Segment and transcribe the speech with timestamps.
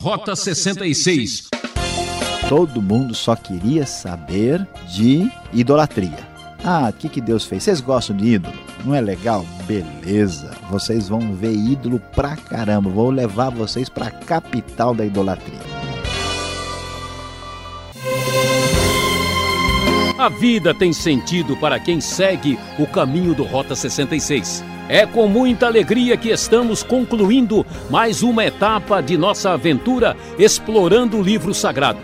[0.00, 1.48] Rota 66.
[2.48, 6.20] Todo mundo só queria saber de idolatria.
[6.64, 7.64] Ah, o que, que Deus fez?
[7.64, 8.56] Vocês gostam de ídolo?
[8.84, 9.44] Não é legal?
[9.66, 10.56] Beleza.
[10.70, 12.88] Vocês vão ver ídolo pra caramba.
[12.88, 15.58] Vou levar vocês pra capital da idolatria.
[20.16, 24.62] A vida tem sentido para quem segue o caminho do Rota 66.
[24.88, 31.22] É com muita alegria que estamos concluindo mais uma etapa de nossa aventura explorando o
[31.22, 31.98] livro sagrado.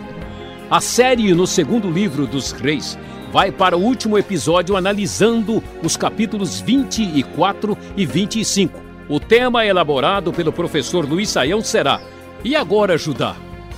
[0.69, 2.95] A série no segundo livro dos Reis
[3.33, 8.79] vai para o último episódio analisando os capítulos 24 e 25.
[9.09, 11.99] O tema elaborado pelo professor Luiz Saião será:
[12.43, 13.35] E agora, Judá?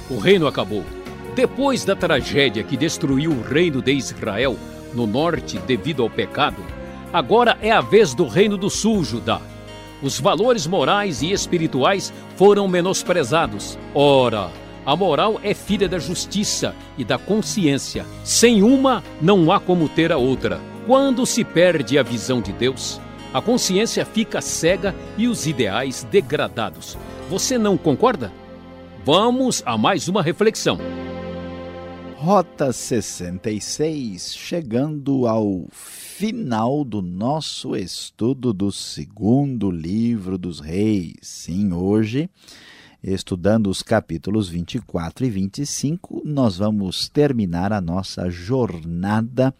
[0.10, 0.84] O reino acabou.
[1.34, 4.58] Depois da tragédia que destruiu o reino de Israel
[4.94, 6.58] no norte devido ao pecado,
[7.18, 9.42] Agora é a vez do Reino do Sul, Judá.
[10.04, 13.76] Os valores morais e espirituais foram menosprezados.
[13.92, 14.52] Ora,
[14.86, 18.06] a moral é filha da justiça e da consciência.
[18.24, 20.62] Sem uma, não há como ter a outra.
[20.86, 23.02] Quando se perde a visão de Deus,
[23.34, 26.96] a consciência fica cega e os ideais degradados.
[27.32, 28.32] Você não concorda?
[29.04, 30.78] Vamos a mais uma reflexão.
[32.20, 41.14] Rota 66, chegando ao final do nosso estudo do segundo livro dos reis.
[41.22, 42.28] Sim, hoje,
[43.04, 49.54] estudando os capítulos 24 e 25, nós vamos terminar a nossa jornada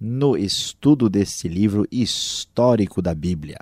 [0.00, 3.58] no estudo deste livro histórico da Bíblia.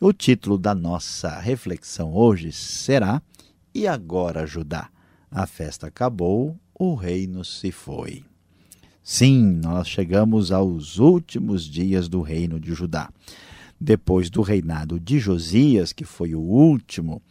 [0.00, 3.22] O título da nossa reflexão hoje será
[3.72, 4.90] E agora, Judá?
[5.30, 8.24] A festa acabou, o reino se foi.
[9.02, 13.10] Sim, nós chegamos aos últimos dias do reino de Judá.
[13.80, 17.22] Depois do reinado de Josias, que foi o último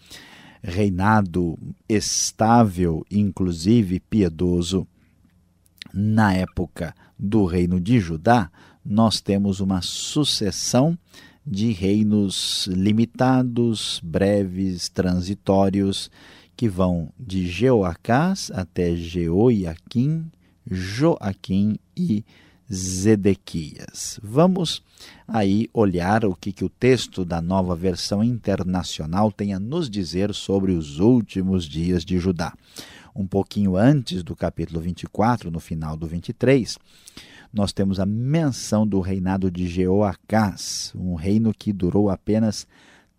[0.62, 4.88] reinado estável, inclusive piedoso,
[5.94, 8.52] na época do reino de Judá,
[8.84, 10.98] nós temos uma sucessão
[11.46, 16.12] de reinos limitados, breves, transitórios,
[16.58, 20.26] que vão de Jeoacás até Jeoiaquim,
[20.66, 22.26] Joaquim e
[22.74, 24.20] Zedequias.
[24.24, 24.82] Vamos
[25.28, 30.34] aí olhar o que, que o texto da nova versão internacional tem a nos dizer
[30.34, 32.54] sobre os últimos dias de Judá.
[33.16, 36.78] Um pouquinho antes do capítulo 24, no final do 23,
[37.54, 42.68] nós temos a menção do reinado de Jeoacás, um reino que durou apenas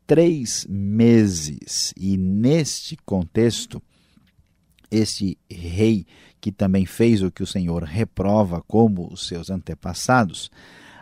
[0.09, 1.93] três meses.
[1.95, 3.81] E neste contexto,
[4.91, 6.07] esse rei
[6.41, 10.51] que também fez o que o Senhor reprova como os seus antepassados,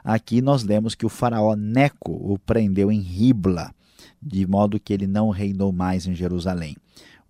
[0.02, 3.72] aqui nós lemos que o faraó Neco o prendeu em Ribla,
[4.20, 6.76] de modo que ele não reinou mais em Jerusalém.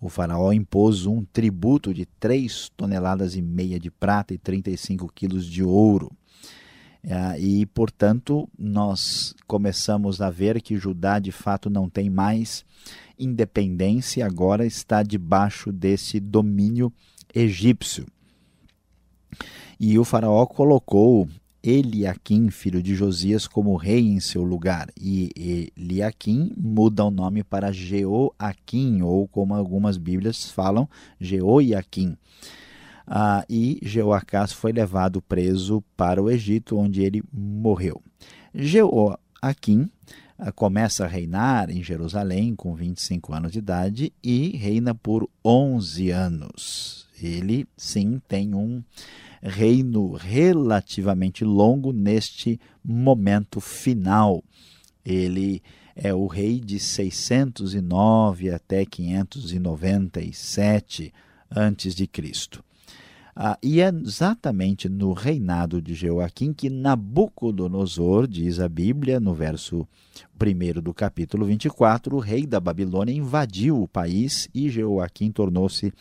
[0.01, 5.45] O faraó impôs um tributo de 3 toneladas e meia de prata e 35 quilos
[5.45, 6.11] de ouro.
[7.03, 12.65] É, e, portanto, nós começamos a ver que Judá de fato não tem mais
[13.17, 16.91] independência, agora está debaixo desse domínio
[17.33, 18.05] egípcio.
[19.79, 21.27] E o faraó colocou
[21.63, 24.89] Eliaquim, filho de Josias, como rei em seu lugar.
[24.99, 30.87] E Eliaquim muda o nome para Jeoaquim, ou como algumas bíblias falam,
[31.19, 32.15] Jeoiaquim.
[33.07, 38.03] Ah, e Jeoacás foi levado preso para o Egito, onde ele morreu.
[38.53, 39.89] Jeoaquim
[40.37, 46.11] ah, começa a reinar em Jerusalém com 25 anos de idade e reina por 11
[46.11, 47.07] anos.
[47.21, 48.83] Ele, sim, tem um
[49.41, 54.43] reino relativamente longo neste momento final.
[55.05, 55.63] Ele
[55.95, 61.13] é o rei de 609 até 597
[61.49, 62.66] antes de Cristo.
[63.39, 69.87] Ah, e é exatamente no reinado de Joaquim que Nabucodonosor, diz a Bíblia, no verso
[70.41, 75.93] 1 do capítulo 24, o rei da Babilônia invadiu o país e Joaquim tornou-se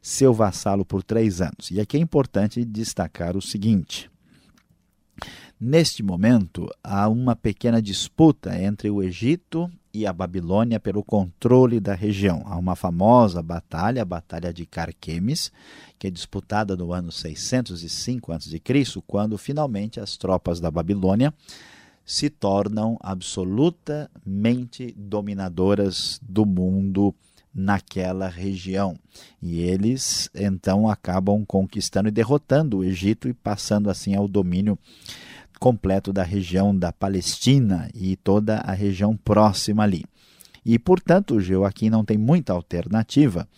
[0.00, 1.72] seu vassalo por três anos.
[1.72, 4.08] E aqui é importante destacar o seguinte.
[5.60, 11.94] Neste momento, há uma pequena disputa entre o Egito e a Babilônia pelo controle da
[11.94, 12.44] região.
[12.46, 15.50] Há uma famosa batalha, a Batalha de Carquemes,
[15.98, 21.34] que é disputada no ano 605 a.C., quando finalmente as tropas da Babilônia
[22.04, 27.12] se tornam absolutamente dominadoras do mundo
[27.52, 28.96] naquela região.
[29.42, 34.78] E eles então acabam conquistando e derrotando o Egito e passando assim ao domínio
[35.58, 40.04] completo da região da Palestina e toda a região próxima ali.
[40.64, 43.48] E, portanto, Joaquim não tem muita alternativa.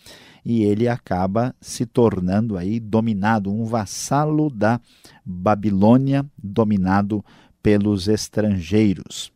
[0.43, 4.81] e ele acaba se tornando aí dominado, um vassalo da
[5.23, 7.23] Babilônia, dominado
[7.61, 9.31] pelos estrangeiros.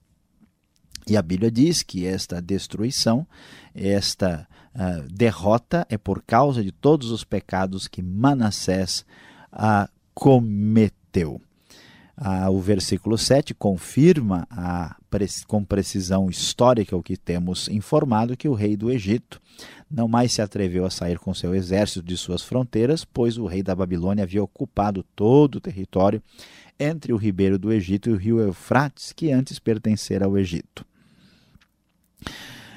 [1.07, 3.27] E a Bíblia diz que esta destruição,
[3.73, 9.05] esta uh, derrota é por causa de todos os pecados que Manassés
[9.53, 11.39] uh, cometeu.
[12.17, 14.95] Uh, o versículo 7 confirma a,
[15.47, 19.41] com precisão histórica o que temos informado que o rei do Egito
[19.91, 23.61] não mais se atreveu a sair com seu exército de suas fronteiras, pois o rei
[23.61, 26.21] da Babilônia havia ocupado todo o território
[26.79, 30.85] entre o ribeiro do Egito e o rio Eufrates, que antes pertencera ao Egito.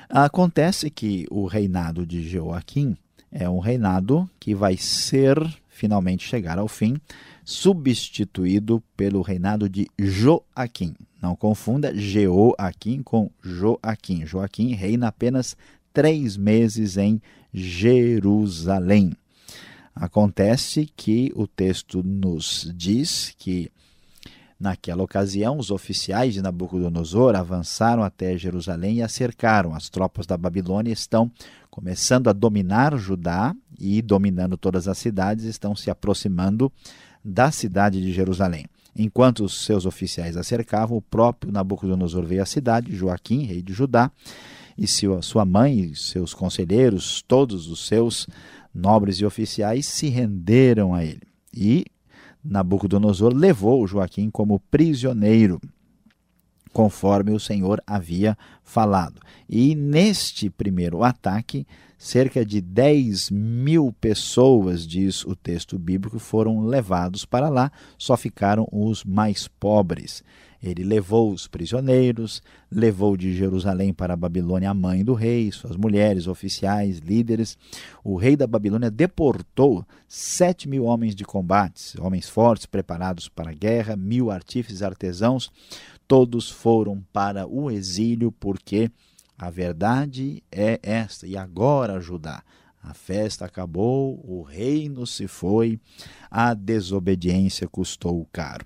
[0.09, 2.97] Acontece que o reinado de Joaquim
[3.31, 5.39] é um reinado que vai ser
[5.79, 6.97] finalmente chegar ao fim,
[7.45, 10.95] substituído pelo reinado de Joaquim.
[11.23, 14.27] Não confunda Jeoaquim com Joaquim.
[14.27, 15.57] Joaquim reina apenas
[15.93, 17.23] três meses em
[17.55, 19.13] Jerusalém.
[19.95, 23.71] Acontece que o texto nos diz que
[24.61, 29.73] Naquela ocasião, os oficiais de Nabucodonosor avançaram até Jerusalém e a cercaram.
[29.73, 31.31] As tropas da Babilônia estão
[31.71, 36.73] começando a dominar Judá e, dominando todas as cidades, estão se aproximando
[37.25, 38.67] da cidade de Jerusalém.
[38.97, 43.73] Enquanto os seus oficiais a cercavam, o próprio Nabucodonosor veio à cidade, Joaquim, rei de
[43.73, 44.11] Judá,
[44.77, 48.27] e sua mãe seus conselheiros, todos os seus
[48.75, 51.23] nobres e oficiais, se renderam a ele.
[51.55, 51.85] E
[52.45, 55.61] Nabucodonosor levou Joaquim como prisioneiro,
[56.73, 59.21] conforme o Senhor havia falado.
[59.49, 61.67] E neste primeiro ataque,
[61.99, 68.69] cerca de 10 mil pessoas, diz o texto bíblico, foram levados para lá, só ficaram
[68.71, 70.23] os mais pobres.
[70.61, 75.77] Ele levou os prisioneiros, levou de Jerusalém para a Babilônia a mãe do rei, suas
[75.77, 77.57] mulheres, oficiais, líderes.
[78.03, 83.55] O rei da Babilônia deportou sete mil homens de combates, homens fortes, preparados para a
[83.55, 85.49] guerra, mil artífices artesãos.
[86.09, 88.91] Todos foram para o exílio, porque
[89.39, 91.27] a verdade é esta.
[91.27, 92.43] E agora, Judá,
[92.83, 95.79] a festa acabou, o reino se foi,
[96.31, 98.65] a desobediência custou caro.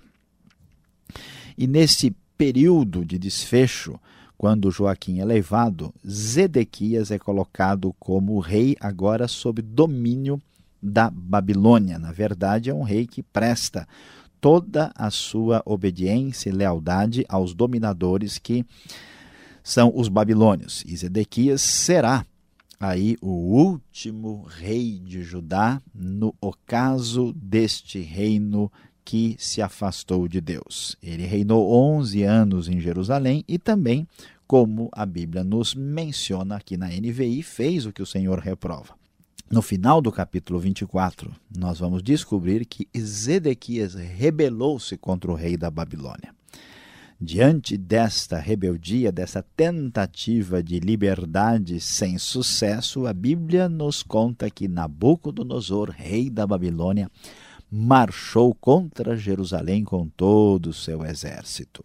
[1.57, 3.99] E nesse período de desfecho,
[4.37, 10.41] quando Joaquim é levado, Zedequias é colocado como rei agora sob domínio
[10.81, 11.97] da Babilônia.
[11.97, 13.87] Na verdade, é um rei que presta
[14.43, 18.65] toda a sua obediência e lealdade aos dominadores que
[19.63, 20.83] são os babilônios.
[20.85, 22.25] E Zedequias será
[22.77, 28.69] aí o último rei de Judá no ocaso deste reino
[29.05, 30.97] que se afastou de Deus.
[31.01, 34.05] Ele reinou 11 anos em Jerusalém e também,
[34.45, 39.02] como a Bíblia nos menciona aqui na NVI, fez o que o Senhor reprova.
[39.49, 45.69] No final do capítulo 24, nós vamos descobrir que Zedequias rebelou-se contra o rei da
[45.69, 46.33] Babilônia.
[47.21, 55.91] Diante desta rebeldia, dessa tentativa de liberdade sem sucesso, a Bíblia nos conta que Nabucodonosor,
[55.91, 57.09] rei da Babilônia,
[57.71, 61.81] marchou contra Jerusalém com todo o seu exército.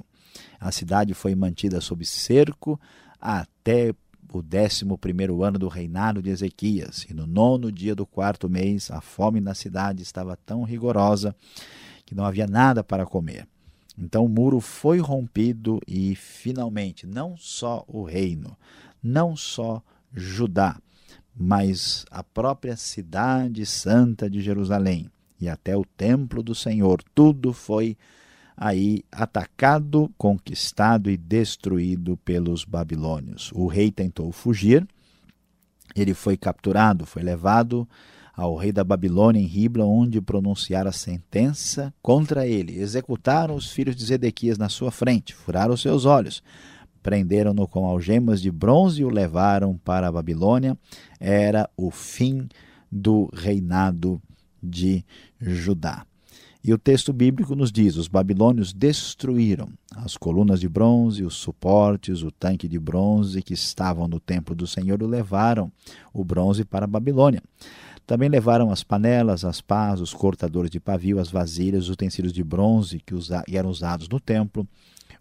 [0.59, 2.81] A cidade foi mantida sob cerco
[3.21, 3.95] até
[4.33, 8.91] o décimo primeiro ano do reinado de Ezequias, e no nono dia do quarto mês,
[8.91, 11.35] a fome na cidade estava tão rigorosa
[12.05, 13.47] que não havia nada para comer.
[13.99, 18.57] Então o muro foi rompido e, finalmente, não só o reino,
[19.02, 20.81] não só Judá,
[21.35, 25.11] mas a própria cidade santa de Jerusalém
[25.41, 27.02] e até o templo do Senhor.
[27.14, 27.97] Tudo foi
[28.59, 33.53] aí atacado, conquistado e destruído pelos babilônios.
[33.55, 34.87] O rei tentou fugir,
[35.95, 37.88] ele foi capturado, foi levado
[38.35, 42.79] ao rei da Babilônia em Ribla, onde pronunciaram a sentença contra ele.
[42.79, 46.43] Executaram os filhos de Zedequias na sua frente, furaram os seus olhos,
[47.03, 50.77] prenderam-no com algemas de bronze e o levaram para a Babilônia.
[51.19, 52.49] Era o fim
[52.91, 54.21] do reinado
[54.62, 55.05] de
[55.41, 56.08] Judá.
[56.69, 62.23] E o texto bíblico nos diz: os babilônios destruíram as colunas de bronze, os suportes,
[62.23, 65.73] o tanque de bronze que estavam no templo do Senhor e levaram
[66.13, 67.43] o bronze para a Babilônia.
[68.07, 72.45] Também levaram as panelas, as pás, os cortadores de pavio, as vasilhas, os utensílios de
[72.45, 73.15] bronze que
[73.51, 74.69] eram usados no templo.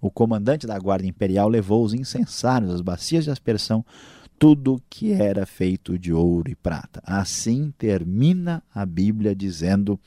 [0.01, 3.85] O comandante da guarda imperial levou os incensários, as bacias de aspersão,
[4.37, 7.01] tudo que era feito de ouro e prata.
[7.05, 9.97] Assim termina a Bíblia dizendo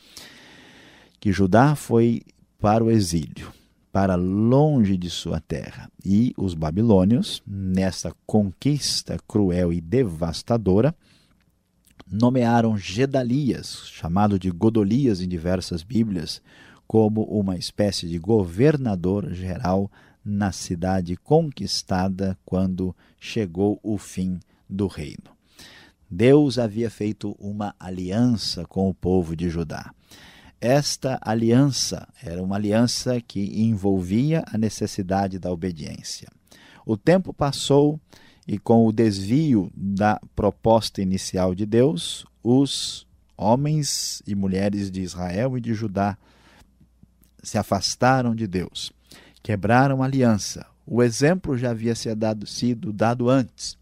[1.21, 2.23] que Judá foi
[2.59, 3.53] para o exílio,
[3.93, 5.91] para longe de sua terra.
[6.05, 10.95] E os babilônios, nessa conquista cruel e devastadora,
[12.11, 16.41] nomearam Gedalias, chamado de Godolias em diversas Bíblias,
[16.87, 19.91] como uma espécie de governador geral
[20.25, 25.31] na cidade conquistada quando chegou o fim do reino.
[26.11, 29.93] Deus havia feito uma aliança com o povo de Judá.
[30.61, 36.29] Esta aliança era uma aliança que envolvia a necessidade da obediência.
[36.85, 37.99] O tempo passou
[38.47, 45.57] e, com o desvio da proposta inicial de Deus, os homens e mulheres de Israel
[45.57, 46.19] e de Judá
[47.43, 48.93] se afastaram de Deus,
[49.43, 50.67] quebraram a aliança.
[50.87, 53.79] O exemplo já havia sido dado antes.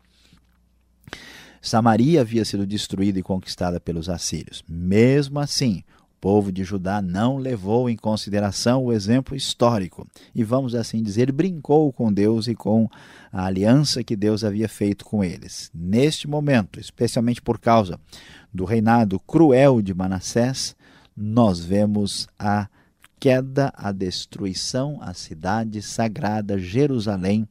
[1.60, 4.62] Samaria havia sido destruída e conquistada pelos assírios.
[4.68, 5.82] Mesmo assim,
[6.20, 11.92] povo de Judá não levou em consideração o exemplo histórico e, vamos assim dizer, brincou
[11.92, 12.88] com Deus e com
[13.32, 15.70] a aliança que Deus havia feito com eles.
[15.74, 17.98] Neste momento, especialmente por causa
[18.52, 20.74] do reinado cruel de Manassés,
[21.16, 22.68] nós vemos a
[23.18, 27.48] queda, a destruição, a cidade sagrada Jerusalém,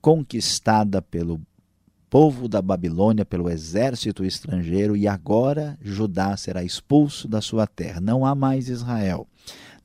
[0.00, 1.40] conquistada pelo
[2.18, 8.00] povo da Babilônia, pelo exército estrangeiro, e agora Judá será expulso da sua terra.
[8.00, 9.26] Não há mais Israel.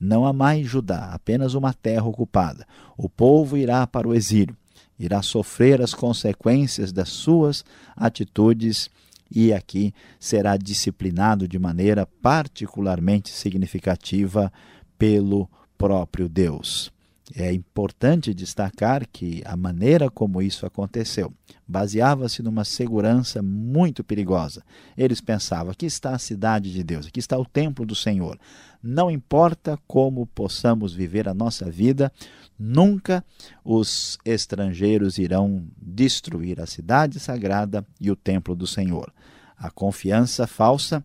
[0.00, 2.66] Não há mais Judá, apenas uma terra ocupada.
[2.96, 4.56] O povo irá para o exílio,
[4.98, 8.88] irá sofrer as consequências das suas atitudes
[9.30, 14.50] e aqui será disciplinado de maneira particularmente significativa
[14.96, 16.90] pelo próprio Deus.
[17.34, 21.32] É importante destacar que a maneira como isso aconteceu
[21.66, 24.62] baseava-se numa segurança muito perigosa.
[24.96, 28.38] Eles pensavam: aqui está a cidade de Deus, aqui está o templo do Senhor.
[28.82, 32.12] Não importa como possamos viver a nossa vida,
[32.58, 33.24] nunca
[33.64, 39.12] os estrangeiros irão destruir a cidade sagrada e o templo do Senhor.
[39.56, 41.02] A confiança falsa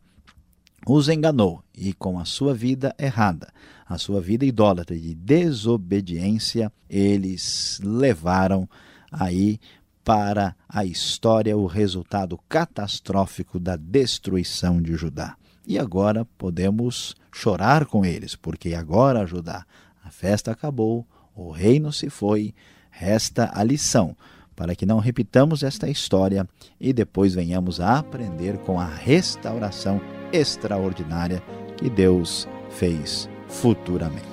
[0.94, 3.52] os enganou e, com a sua vida errada,
[3.86, 8.68] a sua vida idólatra de desobediência, eles levaram
[9.12, 9.60] aí
[10.04, 15.36] para a história o resultado catastrófico da destruição de Judá.
[15.66, 19.66] E agora podemos chorar com eles, porque agora, Judá,
[20.04, 22.54] a festa acabou, o reino se foi,
[22.90, 24.16] resta a lição
[24.56, 26.48] para que não repitamos esta história
[26.80, 31.42] e depois venhamos a aprender com a restauração extraordinária
[31.78, 34.28] que Deus fez futuramente.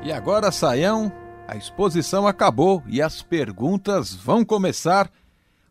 [0.05, 1.11] E agora, Saião,
[1.47, 5.11] a exposição acabou e as perguntas vão começar.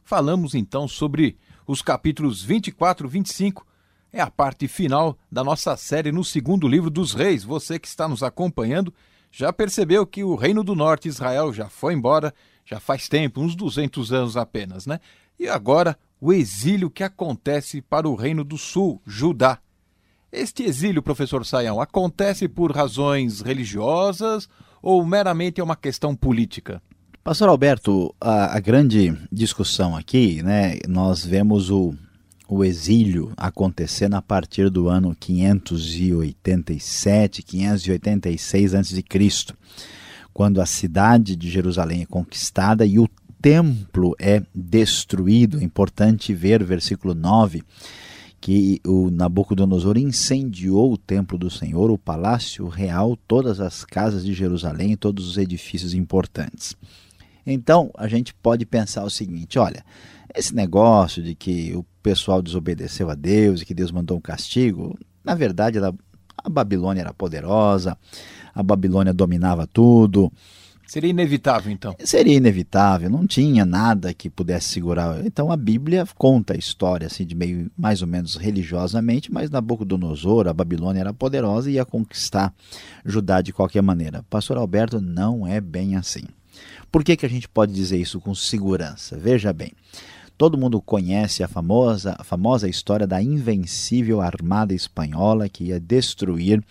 [0.02, 1.38] Falamos então sobre
[1.68, 3.64] os capítulos 24 e 25.
[4.12, 7.44] É a parte final da nossa série no segundo livro dos reis.
[7.44, 8.92] Você que está nos acompanhando
[9.30, 13.54] já percebeu que o Reino do Norte, Israel, já foi embora, já faz tempo, uns
[13.54, 14.98] 200 anos apenas, né?
[15.38, 19.60] E agora o exílio que acontece para o Reino do Sul, Judá.
[20.36, 24.48] Este exílio, professor Saião, acontece por razões religiosas
[24.82, 26.82] ou meramente é uma questão política?
[27.22, 31.94] Pastor Alberto, a, a grande discussão aqui, né, nós vemos o,
[32.48, 39.00] o exílio acontecendo a partir do ano 587, 586 a.C.,
[40.32, 43.08] quando a cidade de Jerusalém é conquistada e o
[43.40, 45.60] templo é destruído.
[45.60, 47.62] É importante ver versículo 9
[48.44, 54.34] que o Nabucodonosor incendiou o templo do Senhor, o palácio real, todas as casas de
[54.34, 56.76] Jerusalém todos os edifícios importantes.
[57.46, 59.82] Então, a gente pode pensar o seguinte: olha,
[60.34, 64.94] esse negócio de que o pessoal desobedeceu a Deus e que Deus mandou um castigo,
[65.24, 67.96] na verdade, a Babilônia era poderosa,
[68.54, 70.30] a Babilônia dominava tudo.
[70.86, 71.96] Seria inevitável, então?
[72.00, 75.24] Seria inevitável, não tinha nada que pudesse segurar.
[75.24, 80.46] Então a Bíblia conta a história assim de meio mais ou menos religiosamente, mas Nabucodonosor,
[80.46, 82.52] a Babilônia era poderosa e ia conquistar
[83.04, 84.24] Judá de qualquer maneira.
[84.28, 86.24] Pastor Alberto, não é bem assim.
[86.92, 89.18] Por que, que a gente pode dizer isso com segurança?
[89.18, 89.72] Veja bem.
[90.36, 96.62] Todo mundo conhece a famosa, a famosa história da invencível armada espanhola que ia destruir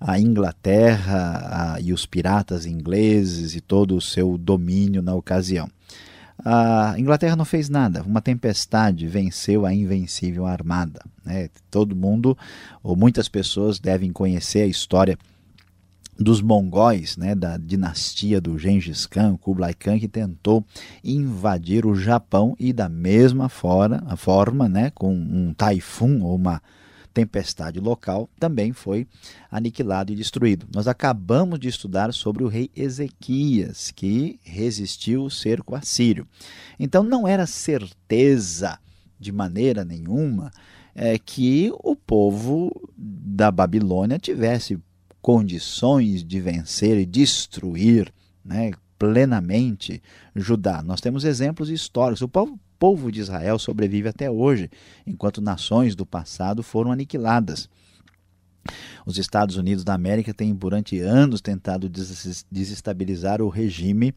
[0.00, 5.68] a Inglaterra a, e os piratas ingleses e todo o seu domínio na ocasião.
[6.42, 11.04] A Inglaterra não fez nada, uma tempestade venceu a invencível armada.
[11.22, 11.50] Né?
[11.70, 12.36] Todo mundo,
[12.82, 15.18] ou muitas pessoas, devem conhecer a história
[16.18, 20.62] dos mongóis, né, da dinastia do Gengis Khan, Kublai Khan, que tentou
[21.02, 26.60] invadir o Japão e da mesma fora, a forma, né, com um taifun ou uma
[27.12, 29.06] tempestade local, também foi
[29.50, 30.66] aniquilado e destruído.
[30.74, 36.26] Nós acabamos de estudar sobre o rei Ezequias, que resistiu o cerco assírio.
[36.78, 38.78] Então não era certeza
[39.18, 40.50] de maneira nenhuma
[40.94, 44.78] é, que o povo da Babilônia tivesse
[45.20, 48.12] condições de vencer e destruir
[48.44, 50.02] né, plenamente
[50.34, 50.82] Judá.
[50.82, 52.22] Nós temos exemplos históricos.
[52.22, 54.70] O povo, povo de Israel sobrevive até hoje,
[55.06, 57.68] enquanto nações do passado foram aniquiladas.
[59.04, 61.90] Os Estados Unidos da América têm durante anos tentado
[62.50, 64.14] desestabilizar o regime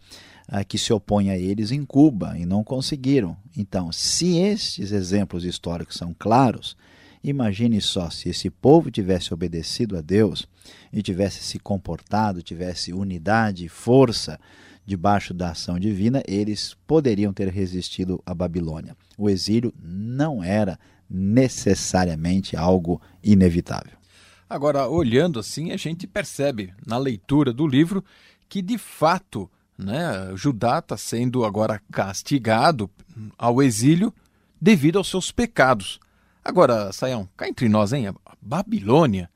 [0.50, 3.36] uh, que se opõe a eles em Cuba e não conseguiram.
[3.58, 6.78] Então, se estes exemplos históricos são claros,
[7.24, 10.46] imagine só se esse povo tivesse obedecido a Deus
[10.92, 14.40] e tivesse se comportado, tivesse unidade e força
[14.86, 18.96] debaixo da ação divina, eles poderiam ter resistido à Babilônia.
[19.18, 23.98] O exílio não era necessariamente algo inevitável.
[24.50, 28.04] Agora, olhando assim, a gente percebe na leitura do livro
[28.48, 32.90] que de fato né, Judá está sendo agora castigado
[33.38, 34.14] ao exílio
[34.62, 36.00] devido aos seus pecados.
[36.44, 38.08] Agora, Saião, cá entre nós, hein?
[38.08, 39.30] A Babilônia,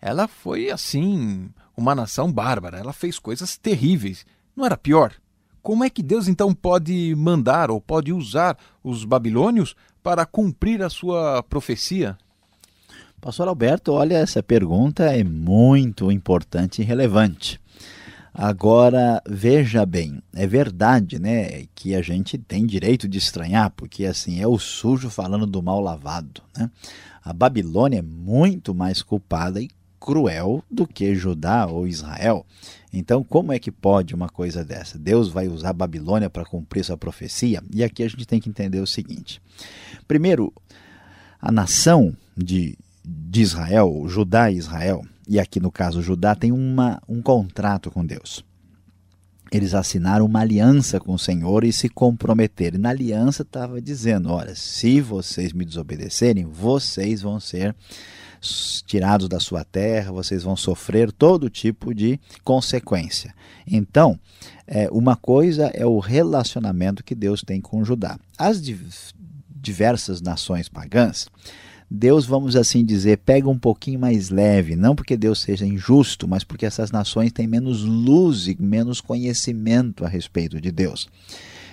[0.00, 4.24] ela foi assim uma nação bárbara, ela fez coisas terríveis.
[4.56, 5.12] Não era pior?
[5.62, 10.88] Como é que Deus então pode mandar ou pode usar os babilônios para cumprir a
[10.88, 12.16] sua profecia?
[13.20, 17.60] Pastor Alberto, olha, essa pergunta é muito importante e relevante.
[18.32, 24.40] Agora, veja bem, é verdade, né, que a gente tem direito de estranhar, porque assim,
[24.40, 26.70] é o sujo falando do mal lavado, né?
[27.24, 29.68] A Babilônia é muito mais culpada e
[30.00, 32.44] cruel do que Judá ou Israel.
[32.92, 34.98] Então, como é que pode uma coisa dessa?
[34.98, 37.62] Deus vai usar Babilônia para cumprir sua profecia?
[37.72, 39.40] E aqui a gente tem que entender o seguinte:
[40.08, 40.52] primeiro,
[41.40, 47.02] a nação de, de Israel, Judá e Israel, e aqui no caso Judá, tem uma,
[47.08, 48.44] um contrato com Deus.
[49.52, 52.80] Eles assinaram uma aliança com o Senhor e se comprometeram.
[52.80, 57.74] Na aliança estava dizendo: olha, se vocês me desobedecerem, vocês vão ser
[58.86, 63.34] tirados da sua terra, vocês vão sofrer todo tipo de consequência.
[63.66, 64.18] Então,
[64.66, 68.18] é, uma coisa é o relacionamento que Deus tem com Judá.
[68.38, 68.60] As
[69.60, 71.26] diversas nações pagãs,
[71.88, 76.42] Deus, vamos assim dizer, pega um pouquinho mais leve, não porque Deus seja injusto, mas
[76.42, 81.08] porque essas nações têm menos luz e menos conhecimento a respeito de Deus.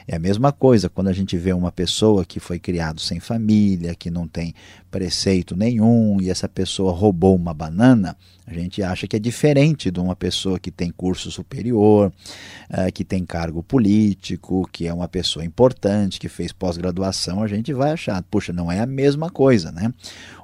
[0.08, 3.96] É a mesma coisa quando a gente vê uma pessoa que foi criado sem família,
[3.96, 4.54] que não tem
[4.92, 10.00] preceito nenhum, e essa pessoa roubou uma banana, a gente acha que é diferente de
[10.00, 12.12] uma pessoa que tem curso superior,
[12.70, 17.72] uh, que tem cargo político, que é uma pessoa importante, que fez pós-graduação, a gente
[17.72, 19.94] vai achar, puxa, não é a mesma coisa, né?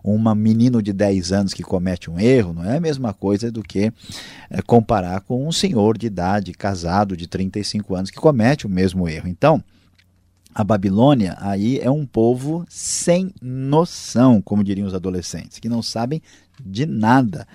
[0.04, 3.62] Um menino de 10 anos que comete um erro não é a mesma coisa do
[3.62, 3.94] que uh,
[4.66, 9.28] comparar com um senhor de idade, casado, de 35 anos, que comete o mesmo erro.
[9.28, 9.62] Então,
[10.56, 16.22] a Babilônia aí é um povo sem noção, como diriam os adolescentes, que não sabem
[16.64, 17.48] de nada.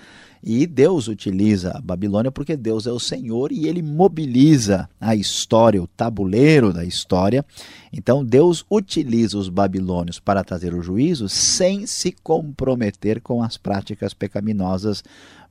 [0.46, 5.82] E Deus utiliza a Babilônia porque Deus é o Senhor e ele mobiliza a história,
[5.82, 7.42] o tabuleiro da história.
[7.90, 14.12] Então Deus utiliza os babilônios para trazer o juízo sem se comprometer com as práticas
[14.12, 15.02] pecaminosas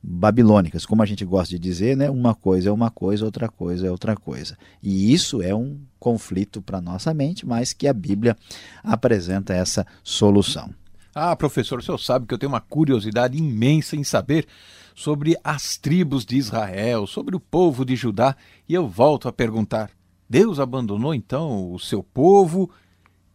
[0.04, 0.86] babilônicas.
[0.86, 2.08] Como a gente gosta de dizer, né?
[2.12, 4.56] uma coisa é uma coisa, outra coisa é outra coisa.
[4.84, 8.38] E isso é um conflito para nossa mente, mas que a Bíblia
[8.84, 10.70] apresenta essa solução.
[11.15, 14.47] Ah, professor, o senhor sabe que eu tenho uma curiosidade imensa em saber
[14.95, 18.36] sobre as tribos de Israel, sobre o povo de Judá,
[18.67, 19.91] e eu volto a perguntar:
[20.28, 22.69] Deus abandonou então o seu povo?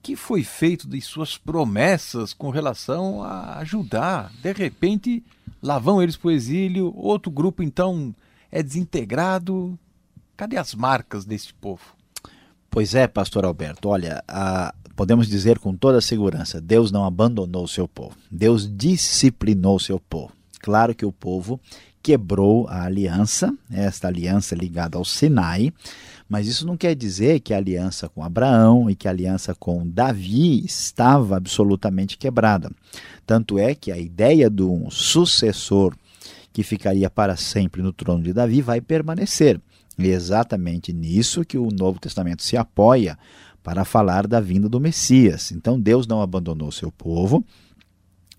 [0.01, 4.31] Que foi feito de suas promessas com relação a Judá?
[4.41, 5.25] De repente,
[5.63, 8.15] lá vão eles para o exílio, outro grupo então
[8.51, 9.79] é desintegrado.
[10.37, 11.83] Cadê as marcas desse povo?
[12.71, 17.69] Pois é, pastor Alberto, olha, a, podemos dizer com toda segurança: Deus não abandonou o
[17.69, 20.33] seu povo, Deus disciplinou seu povo.
[20.61, 21.61] Claro que o povo
[22.03, 25.73] quebrou a aliança, esta aliança ligada ao Sinai,
[26.29, 29.89] mas isso não quer dizer que a aliança com Abraão e que a aliança com
[29.89, 32.69] Davi estava absolutamente quebrada.
[33.25, 35.95] Tanto é que a ideia de um sucessor
[36.53, 39.61] que ficaria para sempre no trono de Davi vai permanecer.
[39.97, 43.19] E é exatamente nisso que o Novo Testamento se apoia
[43.69, 45.53] para falar da vinda do Messias.
[45.53, 47.45] Então Deus não abandonou seu povo,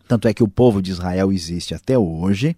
[0.07, 2.57] tanto é que o povo de Israel existe até hoje.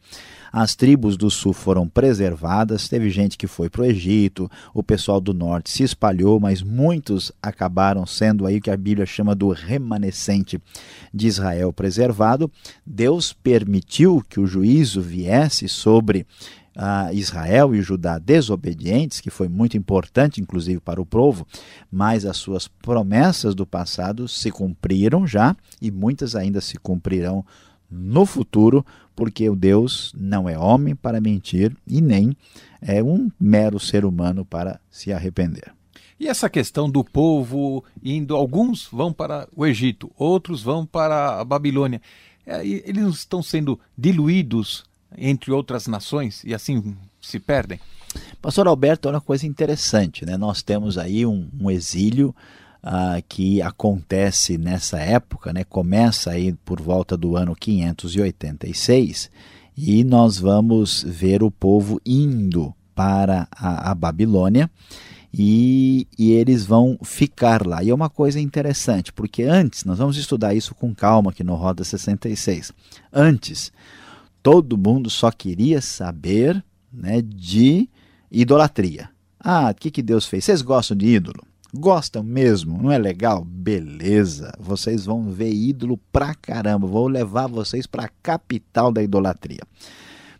[0.53, 5.19] As tribos do sul foram preservadas, teve gente que foi para o Egito, o pessoal
[5.19, 9.49] do norte se espalhou, mas muitos acabaram sendo aí o que a Bíblia chama do
[9.49, 10.57] remanescente
[11.13, 12.49] de Israel preservado.
[12.85, 16.25] Deus permitiu que o juízo viesse sobre
[16.75, 21.45] a Israel e Judá desobedientes, que foi muito importante, inclusive, para o povo,
[21.91, 27.45] mas as suas promessas do passado se cumpriram já e muitas ainda se cumprirão
[27.89, 32.35] no futuro, porque o Deus não é homem para mentir e nem
[32.81, 35.73] é um mero ser humano para se arrepender.
[36.17, 41.43] E essa questão do povo indo, alguns vão para o Egito, outros vão para a
[41.43, 42.01] Babilônia.
[42.45, 44.83] É, eles estão sendo diluídos
[45.17, 47.79] entre outras nações e assim se perdem?
[48.41, 50.37] Pastor Alberto, é uma coisa interessante, né?
[50.37, 52.35] Nós temos aí um, um exílio
[52.83, 55.63] uh, que acontece nessa época, né?
[55.63, 59.29] Começa aí por volta do ano 586
[59.77, 64.69] e nós vamos ver o povo indo para a, a Babilônia.
[65.33, 67.81] E, e, eles vão ficar lá.
[67.81, 71.55] E é uma coisa interessante, porque antes, nós vamos estudar isso com calma aqui no
[71.55, 72.73] Roda 66.
[73.13, 73.71] Antes,
[74.41, 77.89] todo mundo só queria saber né, de
[78.31, 79.09] idolatria.
[79.39, 80.45] Ah, o que, que Deus fez?
[80.45, 81.43] Vocês gostam de ídolo?
[81.73, 82.81] Gostam mesmo?
[82.81, 83.45] Não é legal?
[83.45, 86.85] Beleza, vocês vão ver ídolo pra caramba.
[86.85, 89.61] Vou levar vocês para a capital da idolatria.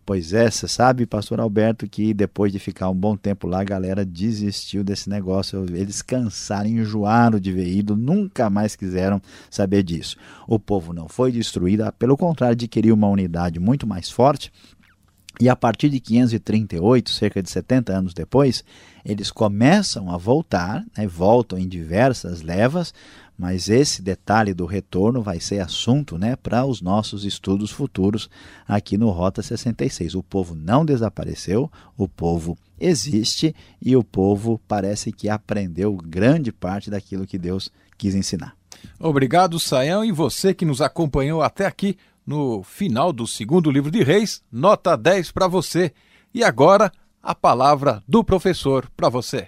[0.04, 3.64] Pois é, você sabe, pastor Alberto, que depois de ficar um bom tempo lá, a
[3.64, 5.64] galera desistiu desse negócio.
[5.74, 10.18] Eles cansaram, enjoaram de ver ídolo, nunca mais quiseram saber disso.
[10.48, 14.52] O povo não foi destruído, pelo contrário, adquiriu uma unidade muito mais forte.
[15.40, 18.64] E a partir de 538, cerca de 70 anos depois,
[19.06, 22.94] eles começam a voltar, né, voltam em diversas levas,
[23.41, 28.30] mas esse detalhe do retorno vai ser assunto né, para os nossos estudos futuros
[28.67, 30.13] aqui no Rota 66.
[30.13, 36.91] O povo não desapareceu, o povo existe e o povo parece que aprendeu grande parte
[36.91, 38.56] daquilo que Deus quis ensinar.
[38.99, 44.04] Obrigado, Saião, e você que nos acompanhou até aqui no final do segundo livro de
[44.04, 45.91] Reis, nota 10 para você.
[46.32, 46.91] E agora,
[47.23, 49.47] a palavra do professor para você.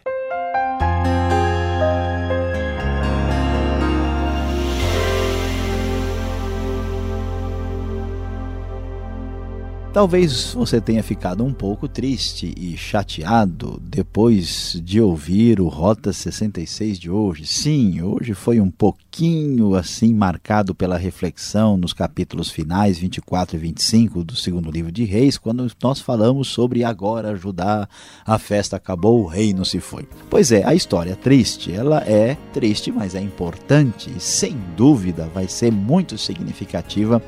[9.93, 16.97] Talvez você tenha ficado um pouco triste e chateado depois de ouvir o Rota 66
[16.97, 17.45] de hoje.
[17.45, 24.23] Sim, hoje foi um pouquinho assim marcado pela reflexão nos capítulos finais 24 e 25
[24.23, 27.87] do segundo livro de Reis, quando nós falamos sobre agora Judá,
[28.25, 30.07] a festa acabou, o reino se foi.
[30.27, 35.47] Pois é, a história triste, ela é triste, mas é importante e sem dúvida vai
[35.47, 37.21] ser muito significativa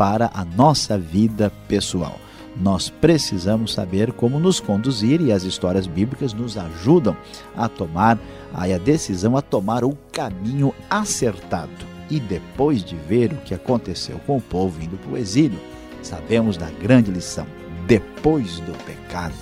[0.00, 2.18] para a nossa vida pessoal.
[2.56, 7.14] Nós precisamos saber como nos conduzir e as histórias bíblicas nos ajudam
[7.54, 8.18] a tomar
[8.50, 11.70] a decisão, a tomar o caminho acertado.
[12.08, 15.60] E depois de ver o que aconteceu com o povo indo para o exílio,
[16.02, 17.46] sabemos da grande lição:
[17.86, 19.36] depois do pecado,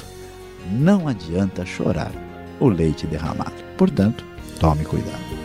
[0.73, 2.11] não adianta chorar
[2.59, 3.55] o leite derramado.
[3.77, 4.25] Portanto,
[4.59, 5.38] tome cuidado.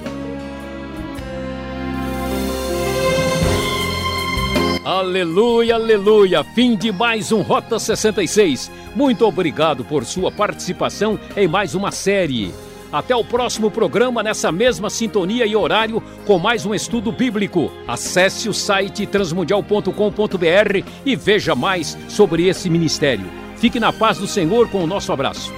[5.04, 6.44] Aleluia, aleluia!
[6.46, 8.72] Fim de mais um Rota 66.
[8.96, 12.54] Muito obrigado por sua participação em mais uma série.
[12.90, 17.70] Até o próximo programa nessa mesma sintonia e horário com mais um estudo bíblico.
[17.86, 23.26] Acesse o site transmundial.com.br e veja mais sobre esse ministério.
[23.58, 25.52] Fique na paz do Senhor com o nosso abraço.